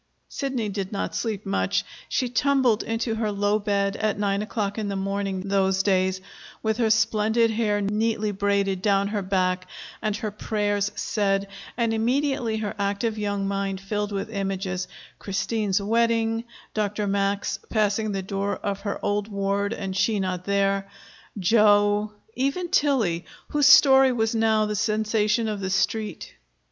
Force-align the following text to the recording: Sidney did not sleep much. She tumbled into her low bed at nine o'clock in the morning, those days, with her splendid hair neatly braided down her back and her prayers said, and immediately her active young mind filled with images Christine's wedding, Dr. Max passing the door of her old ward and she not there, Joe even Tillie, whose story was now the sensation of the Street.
Sidney 0.29 0.67
did 0.67 0.91
not 0.91 1.13
sleep 1.13 1.45
much. 1.45 1.85
She 2.09 2.27
tumbled 2.27 2.81
into 2.81 3.13
her 3.13 3.31
low 3.31 3.59
bed 3.59 3.95
at 3.97 4.17
nine 4.17 4.41
o'clock 4.41 4.79
in 4.79 4.87
the 4.87 4.95
morning, 4.95 5.41
those 5.41 5.83
days, 5.83 6.21
with 6.63 6.77
her 6.77 6.89
splendid 6.89 7.51
hair 7.51 7.81
neatly 7.81 8.31
braided 8.31 8.81
down 8.81 9.09
her 9.09 9.21
back 9.21 9.67
and 10.01 10.15
her 10.17 10.31
prayers 10.31 10.91
said, 10.95 11.47
and 11.77 11.93
immediately 11.93 12.57
her 12.57 12.73
active 12.79 13.19
young 13.19 13.47
mind 13.47 13.79
filled 13.79 14.11
with 14.11 14.33
images 14.33 14.87
Christine's 15.19 15.79
wedding, 15.79 16.45
Dr. 16.73 17.05
Max 17.05 17.59
passing 17.69 18.11
the 18.11 18.23
door 18.23 18.55
of 18.57 18.79
her 18.79 18.97
old 19.05 19.27
ward 19.27 19.71
and 19.71 19.95
she 19.95 20.19
not 20.19 20.45
there, 20.45 20.89
Joe 21.37 22.13
even 22.35 22.69
Tillie, 22.69 23.23
whose 23.49 23.67
story 23.67 24.11
was 24.11 24.33
now 24.33 24.65
the 24.65 24.75
sensation 24.75 25.47
of 25.47 25.59
the 25.59 25.69
Street. 25.69 26.33